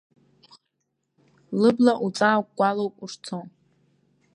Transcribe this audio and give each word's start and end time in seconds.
Лыбла 1.61 1.93
уҵаакәкәалоуп 2.05 2.95
ушцо. 3.03 3.37